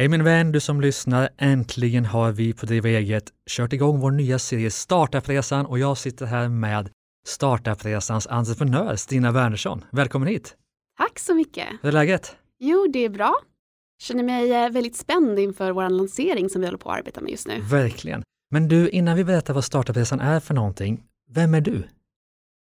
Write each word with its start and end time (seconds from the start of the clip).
Hej 0.00 0.08
min 0.08 0.24
vän, 0.24 0.52
du 0.52 0.60
som 0.60 0.80
lyssnar. 0.80 1.28
Äntligen 1.38 2.04
har 2.04 2.32
vi 2.32 2.52
på 2.52 2.66
Driva 2.66 2.88
eget 2.88 3.24
kört 3.50 3.72
igång 3.72 4.00
vår 4.00 4.10
nya 4.10 4.38
serie 4.38 4.70
Startupresan 4.70 5.66
och 5.66 5.78
jag 5.78 5.98
sitter 5.98 6.26
här 6.26 6.48
med 6.48 6.90
Startupresans 7.26 8.26
entreprenör 8.26 8.96
Stina 8.96 9.32
Wernersson. 9.32 9.84
Välkommen 9.90 10.28
hit! 10.28 10.56
Tack 10.98 11.18
så 11.18 11.34
mycket! 11.34 11.66
Hur 11.82 11.88
är 11.88 11.92
läget? 11.92 12.36
Jo, 12.58 12.86
det 12.92 13.04
är 13.04 13.08
bra. 13.08 13.34
Känner 14.02 14.22
mig 14.22 14.52
eh, 14.52 14.70
väldigt 14.70 14.96
spänd 14.96 15.38
inför 15.38 15.72
vår 15.72 15.88
lansering 15.88 16.48
som 16.48 16.60
vi 16.60 16.66
håller 16.66 16.78
på 16.78 16.90
att 16.90 16.98
arbeta 16.98 17.20
med 17.20 17.30
just 17.30 17.46
nu. 17.46 17.60
Verkligen. 17.60 18.22
Men 18.50 18.68
du, 18.68 18.88
innan 18.88 19.16
vi 19.16 19.24
berättar 19.24 19.54
vad 19.54 19.64
Startupresan 19.64 20.20
är 20.20 20.40
för 20.40 20.54
någonting, 20.54 21.02
vem 21.30 21.54
är 21.54 21.60
du? 21.60 21.82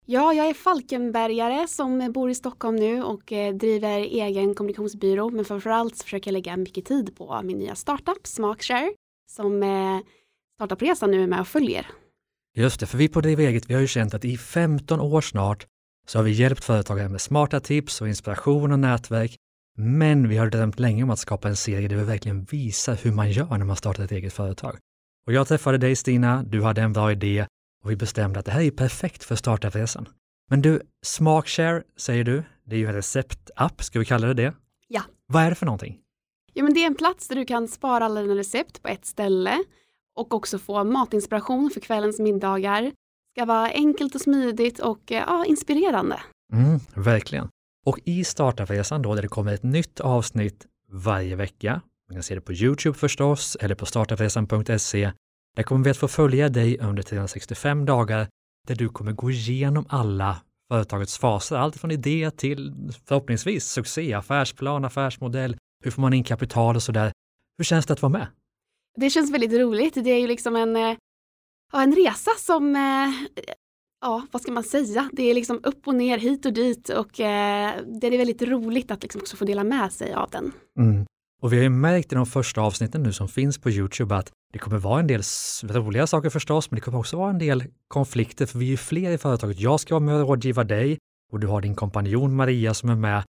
Ja, 0.06 0.34
jag 0.34 0.48
är 0.48 0.54
Falkenbergare 0.54 1.68
som 1.68 2.12
bor 2.12 2.30
i 2.30 2.34
Stockholm 2.34 2.76
nu 2.76 3.02
och 3.02 3.32
eh, 3.32 3.54
driver 3.54 3.98
egen 3.98 4.54
kommunikationsbyrå. 4.54 5.30
Men 5.30 5.44
framförallt 5.44 5.96
så 5.96 6.04
försöker 6.04 6.30
jag 6.30 6.32
lägga 6.32 6.56
mycket 6.56 6.84
tid 6.84 7.16
på 7.16 7.40
min 7.42 7.58
nya 7.58 7.74
startup 7.74 8.26
Smakshare 8.26 8.92
som 9.30 9.62
eh, 9.62 9.98
Startupresan 10.54 11.10
nu 11.10 11.22
är 11.22 11.26
med 11.26 11.40
och 11.40 11.48
följer. 11.48 11.86
Just 12.56 12.80
det, 12.80 12.86
för 12.86 12.98
vi 12.98 13.08
på 13.08 13.20
Driva 13.20 13.42
eget, 13.42 13.70
vi 13.70 13.74
har 13.74 13.80
ju 13.80 13.86
känt 13.86 14.14
att 14.14 14.24
i 14.24 14.36
15 14.36 15.00
år 15.00 15.20
snart 15.20 15.66
så 16.06 16.18
har 16.18 16.24
vi 16.24 16.30
hjälpt 16.30 16.64
företagare 16.64 17.08
med 17.08 17.20
smarta 17.20 17.60
tips 17.60 18.00
och 18.00 18.08
inspiration 18.08 18.72
och 18.72 18.78
nätverk. 18.78 19.36
Men 19.78 20.28
vi 20.28 20.36
har 20.36 20.46
drömt 20.46 20.78
länge 20.78 21.02
om 21.02 21.10
att 21.10 21.18
skapa 21.18 21.48
en 21.48 21.56
serie 21.56 21.88
där 21.88 21.96
vi 21.96 22.04
verkligen 22.04 22.44
visar 22.44 22.98
hur 23.02 23.12
man 23.12 23.30
gör 23.30 23.58
när 23.58 23.64
man 23.64 23.76
startar 23.76 24.04
ett 24.04 24.12
eget 24.12 24.32
företag. 24.32 24.78
Och 25.26 25.32
jag 25.32 25.48
träffade 25.48 25.78
dig 25.78 25.96
Stina, 25.96 26.42
du 26.42 26.62
hade 26.62 26.82
en 26.82 26.92
bra 26.92 27.12
idé 27.12 27.46
och 27.82 27.90
vi 27.90 27.96
bestämde 27.96 28.38
att 28.38 28.46
det 28.46 28.52
här 28.52 28.60
är 28.60 28.70
perfekt 28.70 29.24
för 29.24 29.36
startupresan. 29.36 30.08
Men 30.50 30.62
du, 30.62 30.80
Smakshare 31.02 31.82
säger 31.96 32.24
du, 32.24 32.42
det 32.64 32.76
är 32.76 32.78
ju 32.78 32.86
en 32.86 32.94
receptapp, 32.94 33.82
ska 33.82 33.98
vi 33.98 34.04
kalla 34.04 34.26
det 34.26 34.34
det? 34.34 34.54
Ja. 34.88 35.02
Vad 35.26 35.42
är 35.42 35.50
det 35.50 35.54
för 35.54 35.66
någonting? 35.66 35.98
Ja, 36.52 36.64
men 36.64 36.74
det 36.74 36.82
är 36.82 36.86
en 36.86 36.94
plats 36.94 37.28
där 37.28 37.36
du 37.36 37.44
kan 37.44 37.68
spara 37.68 38.04
alla 38.04 38.20
dina 38.20 38.34
recept 38.34 38.82
på 38.82 38.88
ett 38.88 39.06
ställe 39.06 39.64
och 40.14 40.34
också 40.34 40.58
få 40.58 40.84
matinspiration 40.84 41.70
för 41.70 41.80
kvällens 41.80 42.18
middagar. 42.18 42.82
Det 42.82 42.92
ska 43.36 43.44
vara 43.44 43.70
enkelt 43.70 44.14
och 44.14 44.20
smidigt 44.20 44.78
och 44.78 45.12
eh, 45.12 45.24
ja, 45.26 45.44
inspirerande. 45.44 46.20
Mm, 46.52 46.80
verkligen. 46.94 47.48
Och 47.86 47.98
i 48.04 48.24
startupresan 48.24 49.02
då, 49.02 49.14
där 49.14 49.22
det 49.22 49.28
kommer 49.28 49.54
ett 49.54 49.62
nytt 49.62 50.00
avsnitt 50.00 50.66
varje 50.88 51.36
vecka, 51.36 51.80
man 52.08 52.16
kan 52.16 52.22
se 52.22 52.34
det 52.34 52.40
på 52.40 52.52
Youtube 52.52 52.98
förstås, 52.98 53.56
eller 53.60 53.74
på 53.74 53.86
startupresan.se, 53.86 55.12
där 55.56 55.62
kommer 55.62 55.84
vi 55.84 55.90
att 55.90 55.96
få 55.96 56.08
följa 56.08 56.48
dig 56.48 56.78
under 56.78 57.02
365 57.02 57.84
dagar, 57.84 58.28
där 58.68 58.74
du 58.74 58.88
kommer 58.88 59.12
gå 59.12 59.30
igenom 59.30 59.86
alla 59.88 60.42
företagets 60.72 61.18
faser, 61.18 61.56
allt 61.56 61.76
från 61.76 61.90
idé 61.90 62.30
till 62.30 62.72
förhoppningsvis 63.06 63.64
succé, 63.64 64.12
affärsplan, 64.12 64.84
affärsmodell, 64.84 65.56
hur 65.84 65.90
får 65.90 66.02
man 66.02 66.12
in 66.12 66.24
kapital 66.24 66.76
och 66.76 66.82
sådär. 66.82 67.12
Hur 67.58 67.64
känns 67.64 67.86
det 67.86 67.92
att 67.92 68.02
vara 68.02 68.12
med? 68.12 68.26
Det 68.96 69.10
känns 69.10 69.30
väldigt 69.30 69.60
roligt. 69.60 69.94
Det 69.94 70.10
är 70.10 70.20
ju 70.20 70.26
liksom 70.26 70.56
en, 70.56 70.76
eh, 70.76 70.96
ja, 71.72 71.82
en 71.82 71.94
resa 71.94 72.30
som, 72.38 72.76
eh, 72.76 73.40
ja, 74.00 74.26
vad 74.30 74.42
ska 74.42 74.52
man 74.52 74.64
säga? 74.64 75.10
Det 75.12 75.30
är 75.30 75.34
liksom 75.34 75.60
upp 75.62 75.88
och 75.88 75.94
ner, 75.94 76.18
hit 76.18 76.46
och 76.46 76.52
dit 76.52 76.88
och 76.88 77.20
eh, 77.20 77.74
det 78.00 78.06
är 78.06 78.18
väldigt 78.18 78.42
roligt 78.42 78.90
att 78.90 79.02
liksom 79.02 79.20
också 79.20 79.36
få 79.36 79.44
dela 79.44 79.64
med 79.64 79.92
sig 79.92 80.14
av 80.14 80.30
den. 80.30 80.52
Mm. 80.78 81.06
Och 81.42 81.52
vi 81.52 81.56
har 81.56 81.62
ju 81.62 81.70
märkt 81.70 82.12
i 82.12 82.14
de 82.14 82.26
första 82.26 82.60
avsnitten 82.60 83.02
nu 83.02 83.12
som 83.12 83.28
finns 83.28 83.58
på 83.58 83.70
Youtube 83.70 84.16
att 84.16 84.32
det 84.52 84.58
kommer 84.58 84.78
vara 84.78 85.00
en 85.00 85.06
del 85.06 85.22
roliga 85.62 86.06
saker 86.06 86.30
förstås, 86.30 86.70
men 86.70 86.76
det 86.76 86.80
kommer 86.80 86.98
också 86.98 87.16
vara 87.16 87.30
en 87.30 87.38
del 87.38 87.64
konflikter, 87.88 88.46
för 88.46 88.58
vi 88.58 88.66
är 88.66 88.70
ju 88.70 88.76
fler 88.76 89.10
i 89.10 89.18
företaget. 89.18 89.60
Jag 89.60 89.80
ska 89.80 89.94
vara 89.94 90.04
med 90.04 90.14
och 90.14 90.28
rådgiva 90.28 90.64
dig 90.64 90.98
och 91.32 91.40
du 91.40 91.46
har 91.46 91.60
din 91.60 91.74
kompanjon 91.74 92.36
Maria 92.36 92.74
som 92.74 92.90
är 92.90 92.94
med. 92.94 93.24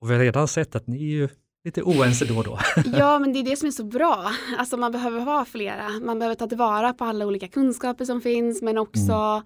Och 0.00 0.10
vi 0.10 0.14
har 0.14 0.20
redan 0.20 0.48
sett 0.48 0.76
att 0.76 0.86
ni 0.86 0.96
är 0.96 1.16
ju 1.16 1.28
lite 1.64 1.82
oense 1.82 2.24
då 2.24 2.38
och 2.38 2.44
då. 2.44 2.58
ja, 2.98 3.18
men 3.18 3.32
det 3.32 3.38
är 3.38 3.44
det 3.44 3.56
som 3.56 3.66
är 3.66 3.72
så 3.72 3.84
bra. 3.84 4.30
Alltså 4.58 4.76
man 4.76 4.92
behöver 4.92 5.24
vara 5.24 5.44
flera. 5.44 5.88
Man 6.02 6.18
behöver 6.18 6.34
ta 6.34 6.46
tillvara 6.46 6.92
på 6.92 7.04
alla 7.04 7.26
olika 7.26 7.48
kunskaper 7.48 8.04
som 8.04 8.20
finns, 8.20 8.62
men 8.62 8.78
också 8.78 9.12
mm. 9.12 9.42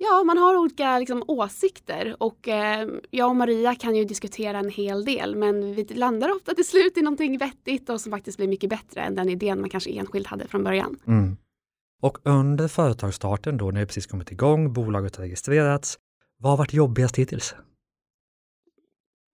Ja, 0.00 0.24
man 0.24 0.38
har 0.38 0.56
olika 0.56 0.98
liksom, 0.98 1.24
åsikter 1.26 2.16
och 2.18 2.48
eh, 2.48 2.88
jag 3.10 3.28
och 3.28 3.36
Maria 3.36 3.74
kan 3.74 3.96
ju 3.96 4.04
diskutera 4.04 4.58
en 4.58 4.70
hel 4.70 5.04
del 5.04 5.36
men 5.36 5.74
vi 5.74 5.84
landar 5.84 6.36
ofta 6.36 6.54
till 6.54 6.66
slut 6.66 6.98
i 6.98 7.02
någonting 7.02 7.38
vettigt 7.38 7.88
och 7.88 8.00
som 8.00 8.12
faktiskt 8.12 8.38
blir 8.38 8.48
mycket 8.48 8.70
bättre 8.70 9.00
än 9.00 9.14
den 9.14 9.28
idén 9.28 9.60
man 9.60 9.70
kanske 9.70 9.90
enskilt 9.90 10.26
hade 10.26 10.48
från 10.48 10.64
början. 10.64 10.96
Mm. 11.06 11.36
Och 12.02 12.18
under 12.22 12.68
företagsstarten 12.68 13.56
då, 13.56 13.70
när 13.70 13.80
det 13.80 13.86
precis 13.86 14.06
kommit 14.06 14.32
igång, 14.32 14.72
bolaget 14.72 15.16
har 15.16 15.24
registrerats, 15.24 15.98
vad 16.38 16.52
har 16.52 16.56
varit 16.56 16.72
jobbigast 16.72 17.16
hittills? 17.16 17.54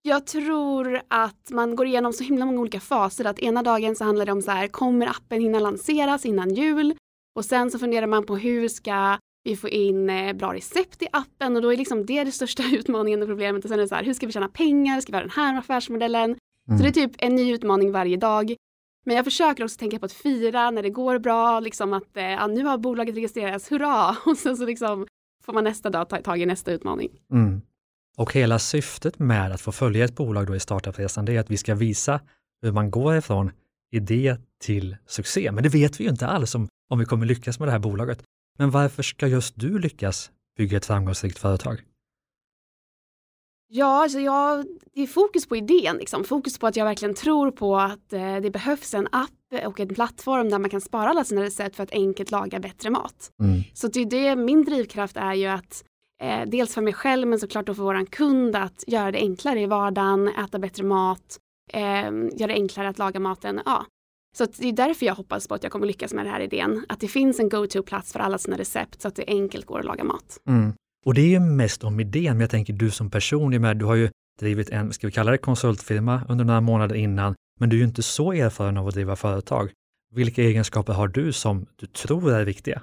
Jag 0.01 0.27
tror 0.27 1.01
att 1.07 1.51
man 1.51 1.75
går 1.75 1.87
igenom 1.87 2.13
så 2.13 2.23
himla 2.23 2.45
många 2.45 2.59
olika 2.59 2.79
faser. 2.79 3.25
Att 3.25 3.39
ena 3.39 3.63
dagen 3.63 3.95
så 3.95 4.03
handlar 4.03 4.25
det 4.25 4.31
om 4.31 4.41
så 4.41 4.51
här, 4.51 4.67
kommer 4.67 5.07
appen 5.07 5.41
hinna 5.41 5.59
lanseras 5.59 6.25
innan 6.25 6.53
jul? 6.53 6.95
Och 7.35 7.45
sen 7.45 7.71
så 7.71 7.79
funderar 7.79 8.07
man 8.07 8.25
på 8.25 8.37
hur 8.37 8.67
ska 8.67 9.17
vi 9.45 9.55
får 9.55 9.69
in 9.69 10.09
eh, 10.09 10.33
bra 10.33 10.53
recept 10.53 11.01
i 11.01 11.07
appen 11.11 11.55
och 11.55 11.61
då 11.61 11.73
är 11.73 11.77
liksom 11.77 12.05
det 12.05 12.23
det 12.23 12.31
största 12.31 12.63
utmaningen 12.73 13.21
och 13.21 13.27
problemet. 13.27 13.63
Och 13.63 13.69
sen 13.69 13.79
är 13.79 13.83
det 13.83 13.87
så 13.87 13.95
här, 13.95 14.03
hur 14.03 14.13
ska 14.13 14.25
vi 14.25 14.31
tjäna 14.31 14.49
pengar? 14.49 15.01
Ska 15.01 15.11
vi 15.11 15.17
ha 15.17 15.21
den 15.21 15.31
här 15.35 15.59
affärsmodellen? 15.59 16.35
Mm. 16.67 16.77
Så 16.77 16.83
det 16.83 16.89
är 16.89 17.07
typ 17.07 17.11
en 17.17 17.35
ny 17.35 17.53
utmaning 17.53 17.91
varje 17.91 18.17
dag. 18.17 18.55
Men 19.05 19.15
jag 19.15 19.25
försöker 19.25 19.63
också 19.63 19.77
tänka 19.77 19.99
på 19.99 20.05
att 20.05 20.13
fira 20.13 20.71
när 20.71 20.83
det 20.83 20.89
går 20.89 21.19
bra, 21.19 21.59
liksom 21.59 21.93
att 21.93 22.17
eh, 22.17 22.23
ja, 22.23 22.47
nu 22.47 22.63
har 22.63 22.77
bolaget 22.77 23.15
registrerats, 23.15 23.71
hurra! 23.71 24.15
Och 24.25 24.37
sen 24.37 24.57
så 24.57 24.65
liksom 24.65 25.07
får 25.43 25.53
man 25.53 25.63
nästa 25.63 25.89
dag 25.89 26.09
ta 26.09 26.17
tag 26.17 26.41
i 26.41 26.45
nästa 26.45 26.71
utmaning. 26.71 27.09
Mm. 27.31 27.61
Och 28.17 28.33
hela 28.33 28.59
syftet 28.59 29.19
med 29.19 29.51
att 29.51 29.61
få 29.61 29.71
följa 29.71 30.05
ett 30.05 30.15
bolag 30.15 30.47
då 30.47 30.55
i 30.55 30.59
startupresan, 30.59 31.25
det 31.25 31.35
är 31.35 31.39
att 31.39 31.49
vi 31.49 31.57
ska 31.57 31.75
visa 31.75 32.19
hur 32.61 32.71
man 32.71 32.91
går 32.91 33.17
ifrån 33.17 33.51
idé 33.91 34.37
till 34.63 34.97
succé. 35.05 35.51
Men 35.51 35.63
det 35.63 35.69
vet 35.69 35.99
vi 35.99 36.03
ju 36.03 36.09
inte 36.09 36.27
alls 36.27 36.55
om, 36.55 36.67
om 36.89 36.99
vi 36.99 37.05
kommer 37.05 37.25
lyckas 37.25 37.59
med 37.59 37.67
det 37.67 37.71
här 37.71 37.79
bolaget. 37.79 38.23
Men 38.57 38.71
varför 38.71 39.03
ska 39.03 39.27
just 39.27 39.53
du 39.55 39.79
lyckas 39.79 40.31
bygga 40.57 40.77
ett 40.77 40.85
framgångsrikt 40.85 41.39
företag? 41.39 41.81
Ja, 43.67 44.03
alltså 44.03 44.19
jag, 44.19 44.65
det 44.93 45.01
är 45.01 45.07
fokus 45.07 45.47
på 45.47 45.55
idén, 45.55 45.97
liksom. 45.97 46.23
fokus 46.23 46.59
på 46.59 46.67
att 46.67 46.75
jag 46.75 46.85
verkligen 46.85 47.15
tror 47.15 47.51
på 47.51 47.77
att 47.77 48.13
eh, 48.13 48.35
det 48.35 48.51
behövs 48.51 48.93
en 48.93 49.07
app 49.11 49.65
och 49.65 49.79
en 49.79 49.87
plattform 49.87 50.49
där 50.49 50.59
man 50.59 50.69
kan 50.69 50.81
spara 50.81 51.09
alla 51.09 51.23
sina 51.23 51.43
recept 51.43 51.75
för 51.75 51.83
att 51.83 51.91
enkelt 51.91 52.31
laga 52.31 52.59
bättre 52.59 52.89
mat. 52.89 53.31
Mm. 53.43 53.63
Så 53.73 53.87
det, 53.87 54.05
det, 54.05 54.35
min 54.35 54.65
drivkraft 54.65 55.17
är 55.17 55.33
ju 55.33 55.45
att 55.45 55.83
eh, 56.21 56.49
dels 56.49 56.73
för 56.73 56.81
mig 56.81 56.93
själv 56.93 57.27
men 57.27 57.39
såklart 57.39 57.65
då 57.65 57.75
för 57.75 57.83
våran 57.83 58.05
kund 58.05 58.55
att 58.55 58.83
göra 58.87 59.11
det 59.11 59.17
enklare 59.17 59.61
i 59.61 59.65
vardagen, 59.65 60.27
äta 60.27 60.59
bättre 60.59 60.83
mat, 60.83 61.39
eh, 61.73 61.81
göra 62.33 62.47
det 62.47 62.53
enklare 62.53 62.89
att 62.89 62.97
laga 62.97 63.19
maten. 63.19 63.61
Ja, 63.65 63.85
så 64.37 64.45
det 64.57 64.69
är 64.69 64.73
därför 64.73 65.05
jag 65.05 65.15
hoppas 65.15 65.47
på 65.47 65.55
att 65.55 65.63
jag 65.63 65.71
kommer 65.71 65.87
lyckas 65.87 66.13
med 66.13 66.25
den 66.25 66.33
här 66.33 66.41
idén. 66.41 66.85
Att 66.89 66.99
det 66.99 67.07
finns 67.07 67.39
en 67.39 67.49
go-to-plats 67.49 68.13
för 68.13 68.19
alla 68.19 68.37
sina 68.37 68.57
recept 68.57 69.01
så 69.01 69.07
att 69.07 69.15
det 69.15 69.23
enkelt 69.27 69.65
går 69.65 69.79
att 69.79 69.85
laga 69.85 70.03
mat. 70.03 70.37
Mm. 70.49 70.73
Och 71.05 71.13
det 71.13 71.21
är 71.21 71.27
ju 71.27 71.39
mest 71.39 71.83
om 71.83 71.99
idén, 71.99 72.33
men 72.33 72.39
jag 72.39 72.49
tänker 72.49 72.73
du 72.73 72.91
som 72.91 73.09
person, 73.09 73.61
med, 73.61 73.77
du 73.77 73.85
har 73.85 73.95
ju 73.95 74.09
drivit 74.39 74.69
en, 74.69 74.93
ska 74.93 75.07
vi 75.07 75.13
kalla 75.13 75.31
det 75.31 75.37
konsultfirma 75.37 76.21
under 76.29 76.45
några 76.45 76.61
månader 76.61 76.95
innan, 76.95 77.35
men 77.59 77.69
du 77.69 77.75
är 77.75 77.77
ju 77.79 77.85
inte 77.85 78.03
så 78.03 78.31
erfaren 78.31 78.77
av 78.77 78.87
att 78.87 78.93
driva 78.93 79.15
företag. 79.15 79.71
Vilka 80.15 80.43
egenskaper 80.43 80.93
har 80.93 81.07
du 81.07 81.33
som 81.33 81.65
du 81.75 81.87
tror 81.87 82.31
är 82.31 82.45
viktiga? 82.45 82.81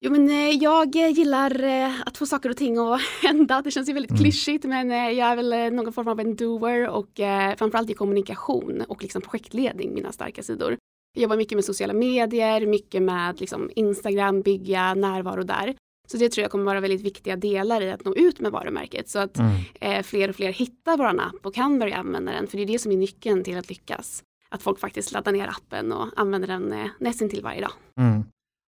Jo, 0.00 0.10
men 0.10 0.28
eh, 0.28 0.50
jag 0.50 0.96
gillar 0.96 1.64
eh, 1.64 2.00
att 2.06 2.18
få 2.18 2.26
saker 2.26 2.50
och 2.50 2.56
ting 2.56 2.78
att 2.78 3.00
hända. 3.22 3.62
Det 3.62 3.70
känns 3.70 3.88
ju 3.88 3.92
väldigt 3.92 4.10
mm. 4.10 4.22
klyschigt, 4.22 4.64
men 4.64 4.90
eh, 4.90 5.10
jag 5.10 5.28
är 5.28 5.36
väl 5.36 5.74
någon 5.74 5.92
form 5.92 6.08
av 6.08 6.20
en 6.20 6.36
doer 6.36 6.88
och 6.88 7.10
framförallt 7.58 7.90
i 7.90 7.94
kommunikation 7.94 8.84
och 8.88 9.02
liksom 9.02 9.22
projektledning, 9.22 9.94
mina 9.94 10.12
starka 10.12 10.42
sidor. 10.42 10.76
Jag 11.14 11.22
jobbar 11.22 11.36
mycket 11.36 11.56
med 11.56 11.64
sociala 11.64 11.92
medier, 11.92 12.66
mycket 12.66 13.02
med 13.02 13.40
liksom 13.40 13.70
Instagram, 13.76 14.42
bygga 14.42 14.94
närvaro 14.94 15.42
där. 15.42 15.74
Så 16.08 16.16
det 16.16 16.28
tror 16.28 16.42
jag 16.42 16.50
kommer 16.50 16.64
vara 16.64 16.80
väldigt 16.80 17.00
viktiga 17.00 17.36
delar 17.36 17.80
i 17.80 17.90
att 17.90 18.04
nå 18.04 18.14
ut 18.14 18.40
med 18.40 18.52
varumärket 18.52 19.08
så 19.08 19.18
att 19.18 19.38
mm. 19.38 20.02
fler 20.02 20.28
och 20.28 20.36
fler 20.36 20.52
hittar 20.52 20.96
vår 20.96 21.04
app 21.04 21.46
och 21.46 21.54
kan 21.54 21.78
börja 21.78 21.96
använda 21.96 22.32
den. 22.32 22.46
För 22.46 22.56
det 22.56 22.62
är 22.62 22.66
det 22.66 22.78
som 22.78 22.92
är 22.92 22.96
nyckeln 22.96 23.44
till 23.44 23.58
att 23.58 23.68
lyckas. 23.68 24.22
Att 24.48 24.62
folk 24.62 24.80
faktiskt 24.80 25.12
laddar 25.12 25.32
ner 25.32 25.48
appen 25.48 25.92
och 25.92 26.08
använder 26.16 26.48
den 26.48 26.72
eh, 26.72 26.86
nästan 26.98 27.28
till 27.28 27.42
varje 27.42 27.60
dag. 27.60 27.72
Mm. 27.98 28.24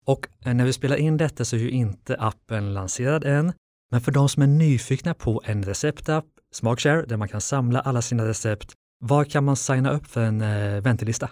Och 0.08 0.28
eh, 0.44 0.54
när 0.54 0.64
vi 0.64 0.72
spelar 0.72 0.96
in 0.96 1.16
detta 1.16 1.44
så 1.44 1.56
är 1.56 1.60
ju 1.60 1.70
inte 1.70 2.16
appen 2.18 2.74
lanserad 2.74 3.24
än, 3.24 3.52
men 3.90 4.00
för 4.00 4.12
de 4.12 4.28
som 4.28 4.42
är 4.42 4.46
nyfikna 4.46 5.14
på 5.14 5.42
en 5.44 5.64
receptapp, 5.64 6.24
Smakshare, 6.54 7.06
där 7.06 7.16
man 7.16 7.28
kan 7.28 7.40
samla 7.40 7.80
alla 7.80 8.02
sina 8.02 8.26
recept, 8.26 8.72
var 9.00 9.24
kan 9.24 9.44
man 9.44 9.56
signa 9.56 9.90
upp 9.90 10.06
för 10.06 10.20
en 10.20 10.40
eh, 10.40 10.80
väntelista? 10.80 11.30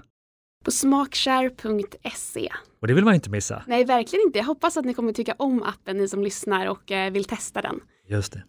På 0.64 0.70
smakshare.se. 0.70 2.52
Och 2.80 2.86
det 2.86 2.94
vill 2.94 3.04
man 3.04 3.14
inte 3.14 3.30
missa. 3.30 3.62
Nej, 3.66 3.84
verkligen 3.84 4.26
inte. 4.26 4.38
Jag 4.38 4.46
hoppas 4.46 4.76
att 4.76 4.84
ni 4.84 4.94
kommer 4.94 5.12
tycka 5.12 5.34
om 5.38 5.62
appen, 5.62 5.96
ni 5.96 6.08
som 6.08 6.22
lyssnar 6.22 6.66
och 6.66 6.92
eh, 6.92 7.12
vill 7.12 7.24
testa 7.24 7.62
den. 7.62 7.80
Just 8.08 8.32
det. 8.32 8.42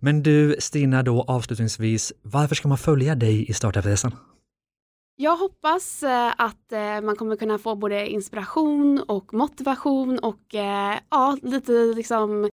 Men 0.00 0.22
du, 0.22 0.56
Stina, 0.58 1.02
då 1.02 1.22
avslutningsvis, 1.22 2.12
varför 2.22 2.54
ska 2.54 2.68
man 2.68 2.78
följa 2.78 3.14
dig 3.14 3.50
i 3.50 3.52
startuppresan? 3.52 4.14
Jag 5.16 5.36
hoppas 5.36 6.02
eh, 6.02 6.32
att 6.36 6.72
eh, 6.72 7.00
man 7.00 7.16
kommer 7.16 7.36
kunna 7.36 7.58
få 7.58 7.74
både 7.74 8.08
inspiration 8.08 9.02
och 9.08 9.34
motivation 9.34 10.18
och 10.18 10.54
eh, 10.54 10.98
ja, 11.10 11.38
lite 11.42 11.72
liksom 11.72 12.50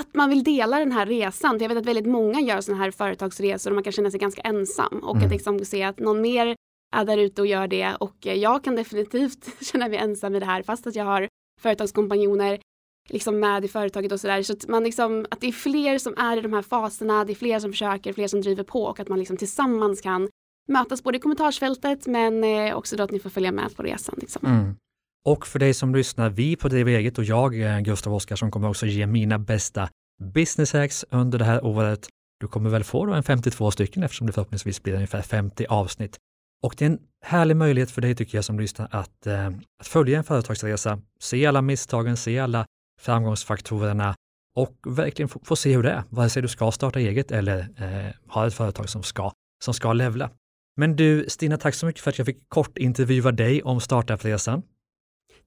att 0.00 0.14
man 0.14 0.30
vill 0.30 0.44
dela 0.44 0.78
den 0.78 0.92
här 0.92 1.06
resan. 1.06 1.58
Jag 1.60 1.68
vet 1.68 1.78
att 1.78 1.86
väldigt 1.86 2.06
många 2.06 2.40
gör 2.40 2.60
sådana 2.60 2.84
här 2.84 2.90
företagsresor 2.90 3.70
och 3.70 3.74
man 3.74 3.84
kan 3.84 3.92
känna 3.92 4.10
sig 4.10 4.20
ganska 4.20 4.42
ensam 4.42 4.98
och 5.02 5.16
mm. 5.16 5.26
att 5.26 5.32
liksom 5.32 5.64
se 5.64 5.82
att 5.82 5.98
någon 5.98 6.20
mer 6.20 6.56
är 6.96 7.04
där 7.04 7.18
ute 7.18 7.42
och 7.42 7.46
gör 7.46 7.66
det 7.66 7.94
och 8.00 8.16
jag 8.20 8.64
kan 8.64 8.76
definitivt 8.76 9.64
känna 9.64 9.88
mig 9.88 9.98
ensam 9.98 10.34
i 10.34 10.40
det 10.40 10.46
här 10.46 10.62
fast 10.62 10.86
att 10.86 10.94
jag 10.94 11.04
har 11.04 11.28
företagskompanjoner 11.60 12.60
liksom 13.08 13.40
med 13.40 13.64
i 13.64 13.68
företaget 13.68 14.12
och 14.12 14.20
sådär. 14.20 14.42
Så 14.42 14.52
att, 14.52 14.68
man 14.68 14.84
liksom, 14.84 15.26
att 15.30 15.40
det 15.40 15.46
är 15.46 15.52
fler 15.52 15.98
som 15.98 16.14
är 16.16 16.36
i 16.36 16.40
de 16.40 16.52
här 16.52 16.62
faserna, 16.62 17.24
det 17.24 17.32
är 17.32 17.34
fler 17.34 17.58
som 17.58 17.72
försöker, 17.72 18.12
fler 18.12 18.28
som 18.28 18.40
driver 18.40 18.64
på 18.64 18.84
och 18.84 19.00
att 19.00 19.08
man 19.08 19.18
liksom 19.18 19.36
tillsammans 19.36 20.00
kan 20.00 20.28
mötas 20.70 21.02
både 21.02 21.18
i 21.18 21.20
kommentarsfältet 21.20 22.06
men 22.06 22.44
eh, 22.44 22.76
också 22.76 22.96
då 22.96 23.02
att 23.02 23.10
ni 23.10 23.20
får 23.20 23.30
följa 23.30 23.52
med 23.52 23.76
på 23.76 23.82
resan. 23.82 24.14
Liksom. 24.18 24.46
Mm. 24.46 24.76
Och 25.24 25.46
för 25.46 25.58
dig 25.58 25.74
som 25.74 25.94
lyssnar, 25.94 26.30
vi 26.30 26.56
på 26.56 26.68
Driv 26.68 26.88
eget 26.88 27.18
och 27.18 27.24
jag, 27.24 27.60
eh, 27.60 27.80
Gustav 27.80 28.14
Oskarsson, 28.14 28.50
kommer 28.50 28.68
också 28.68 28.86
ge 28.86 29.06
mina 29.06 29.38
bästa 29.38 29.88
business 30.34 30.72
hacks 30.72 31.04
under 31.10 31.38
det 31.38 31.44
här 31.44 31.64
året. 31.64 32.08
Du 32.40 32.48
kommer 32.48 32.70
väl 32.70 32.84
få 32.84 33.06
då 33.06 33.12
en 33.12 33.22
52 33.22 33.70
stycken 33.70 34.02
eftersom 34.02 34.26
det 34.26 34.32
förhoppningsvis 34.32 34.82
blir 34.82 34.94
ungefär 34.94 35.22
50 35.22 35.66
avsnitt. 35.66 36.16
Och 36.62 36.74
det 36.78 36.84
är 36.84 36.90
en 36.90 36.98
härlig 37.24 37.56
möjlighet 37.56 37.90
för 37.90 38.00
dig 38.00 38.14
tycker 38.14 38.38
jag 38.38 38.44
som 38.44 38.60
lyssnar 38.60 38.88
att, 38.90 39.26
eh, 39.26 39.46
att 39.80 39.86
följa 39.86 40.18
en 40.18 40.24
företagsresa, 40.24 40.98
se 41.20 41.46
alla 41.46 41.62
misstagen, 41.62 42.16
se 42.16 42.38
alla 42.38 42.66
framgångsfaktorerna 43.00 44.14
och 44.56 44.76
verkligen 44.86 45.28
få, 45.28 45.40
få 45.44 45.56
se 45.56 45.76
hur 45.76 45.82
det 45.82 45.90
är, 45.90 46.02
vare 46.08 46.30
sig 46.30 46.42
du 46.42 46.48
ska 46.48 46.70
starta 46.70 47.00
eget 47.00 47.30
eller 47.30 47.58
eh, 47.58 48.14
har 48.26 48.46
ett 48.46 48.54
företag 48.54 48.88
som 48.88 49.02
ska, 49.02 49.32
som 49.64 49.74
ska 49.74 49.92
levla. 49.92 50.30
Men 50.80 50.96
du 50.96 51.24
Stina, 51.28 51.56
tack 51.56 51.74
så 51.74 51.86
mycket 51.86 52.02
för 52.02 52.10
att 52.10 52.18
jag 52.18 52.26
fick 52.26 52.48
kort 52.48 52.78
intervjua 52.78 53.32
dig 53.32 53.62
om 53.62 53.80
startupresan. 53.80 54.62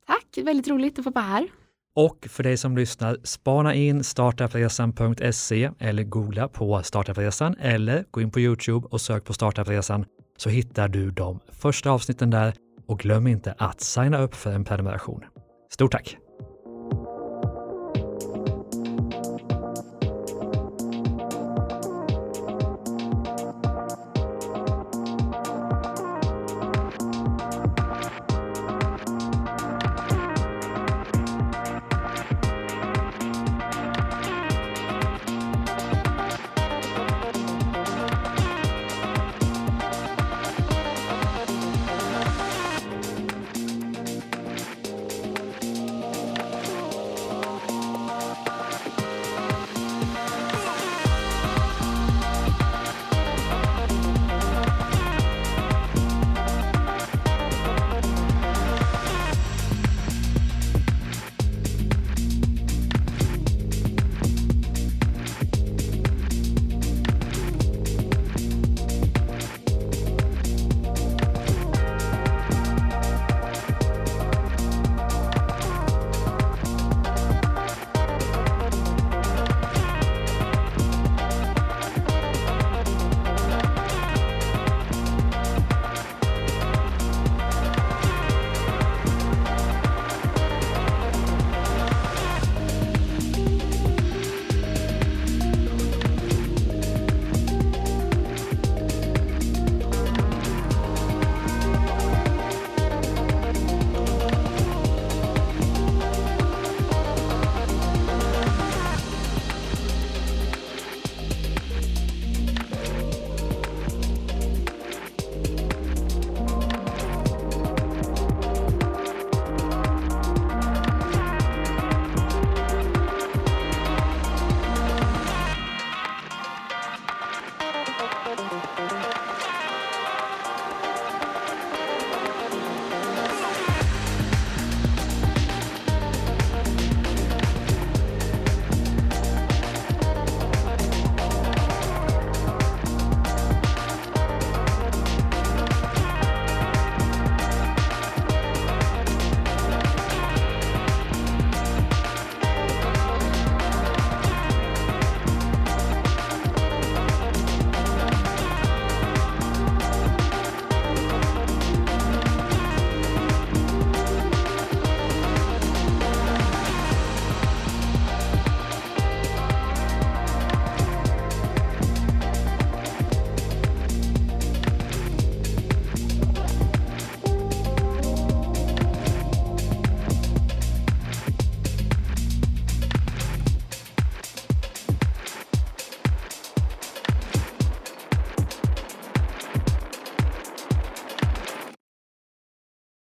Tack, 0.07 0.45
väldigt 0.45 0.67
roligt 0.67 0.99
att 0.99 1.03
få 1.03 1.11
vara 1.11 1.25
här. 1.25 1.47
Och 1.95 2.27
för 2.29 2.43
dig 2.43 2.57
som 2.57 2.77
lyssnar, 2.77 3.17
spana 3.23 3.73
in 3.73 4.03
startupresan.se 4.03 5.71
eller 5.79 6.03
googla 6.03 6.47
på 6.47 6.83
startupresan 6.83 7.55
eller 7.59 8.05
gå 8.11 8.21
in 8.21 8.31
på 8.31 8.39
Youtube 8.39 8.87
och 8.91 9.01
sök 9.01 9.25
på 9.25 9.33
startupresan 9.33 10.05
så 10.37 10.49
hittar 10.49 10.87
du 10.87 11.11
de 11.11 11.39
första 11.51 11.91
avsnitten 11.91 12.29
där 12.29 12.53
och 12.87 12.99
glöm 12.99 13.27
inte 13.27 13.55
att 13.57 13.81
signa 13.81 14.21
upp 14.21 14.35
för 14.35 14.51
en 14.51 14.63
prenumeration. 14.63 15.23
Stort 15.69 15.91
tack! 15.91 16.17